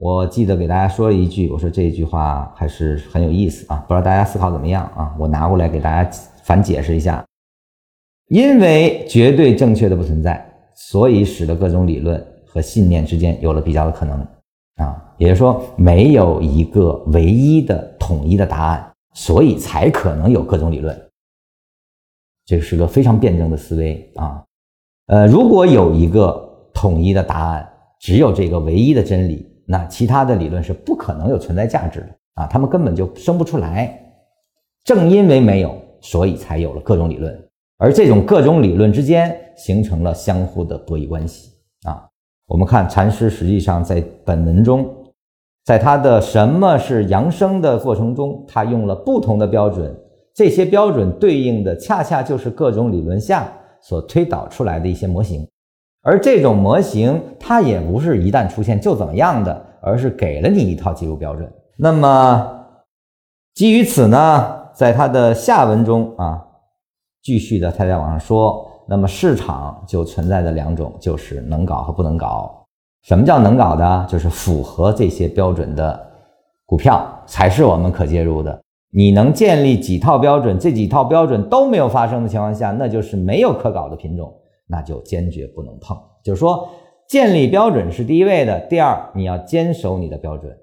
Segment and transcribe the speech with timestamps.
[0.00, 5.14] 我记得给大家说了一句，我说这句话还是很有意思啊，不知道大家思考怎么样啊？
[5.18, 6.10] 我拿过来给大家
[6.42, 7.22] 反解释一下。
[8.28, 10.42] 因为绝对正确的不存在，
[10.74, 14.18] 所以使得各种理论和信念之间有了比较的可能
[14.76, 20.98] 啊，也就是说没有一个唯一的统一的答案，所以才可能有各种理论。
[22.46, 24.42] 这是个非常辩证的思维啊。
[25.08, 32.08] 呃，如果有一个统一的答案，只有这个唯一的真理，那其他的理论是不可能有存在价值的
[32.42, 33.96] 啊，他们根本就生不出来。
[34.82, 37.40] 正因为没有，所以才有了各种理论。
[37.78, 41.52] 而这种各种理论之间形成了相互的博弈关系
[41.84, 42.04] 啊！
[42.48, 44.92] 我们看禅师实际上在本文中，
[45.64, 49.96] 在他的什么是扬生的过程中，他用了不同的标准，
[50.34, 53.50] 这些标准对应的恰恰就是各种理论下
[53.80, 55.46] 所推导出来的一些模型，
[56.02, 61.50] 而这种模型它也不是一旦出现就怎么样的，而是给了你一套记录标准。
[61.76, 62.66] 那么
[63.54, 66.46] 基于此呢，在它的下文中啊。
[67.22, 72.64] 继续的，他在网上说，那么市场就存在着两种，就是能搞和不能搞。
[73.02, 74.06] 什么叫能搞的？
[74.08, 76.00] 就是符合这些标准的
[76.64, 78.58] 股票才是我们可介入的。
[78.90, 84.32] 你能建立几套标准，这几套标准都没有发生的情况下，那就是没有可搞的品种，
[84.70, 85.98] 那就坚决不能碰。
[86.22, 86.68] 就是说，
[87.08, 90.56] 建立标准是第一位的，第二你要坚守你的标准。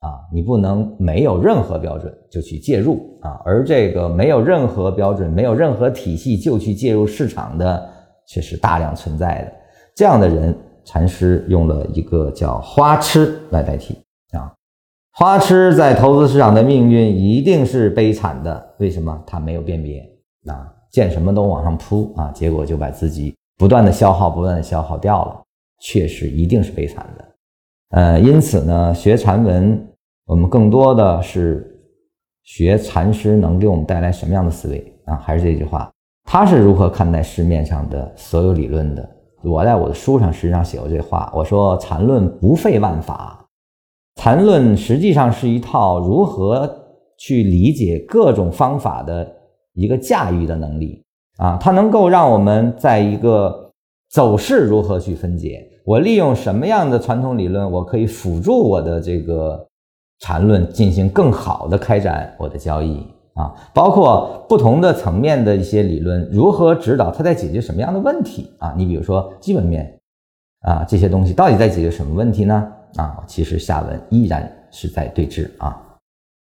[0.00, 7.88] 啊，你不能没有任何标准就去介入啊，而这个没有任何标准、没有任何体系就去介入市场的，
[8.28, 9.52] 却是大量存在的。
[9.96, 13.94] 这样的人，禅师用了一个叫“花痴”来代替
[14.32, 14.52] 啊。
[15.14, 19.22] 花痴在投资市场的命运一定是悲惨的，为什么？
[19.26, 20.00] 他没有辨别
[20.48, 25.42] 啊，见什么都往上扑啊，结果就把自己不断的消耗、不断的消耗掉了，
[25.80, 27.24] 确实一定是悲惨的。
[27.90, 29.90] 呃，因此呢，学禅文。
[30.26, 31.70] 我们更多的是
[32.44, 35.16] 学禅师能给我们带来什么样的思维啊？
[35.16, 35.92] 还是这句话，
[36.24, 39.06] 他是如何看待市面上的所有理论的？
[39.42, 43.46] 我在我的书上实际上写过这话，我说禅论不费万法，
[44.14, 46.74] 禅论实际上是一套如何
[47.18, 49.30] 去理解各种方法的
[49.74, 51.03] 一个驾驭的能力
[51.38, 53.70] 啊，它能够让我们在一个
[54.10, 59.66] 走势如何去分解，我利用什么样的传统理论，我可以辅助我的这个。
[60.20, 68.72] 禅论进行更好的开展我的交易啊，包括不同的层面的一些理论如何指导它在解决什么样的问题啊？
[68.76, 69.92] 你比如说基本面
[70.60, 72.72] 啊，这些东西到底在解决什么问题呢？
[72.94, 75.82] 啊，其实下文依然是在对峙啊。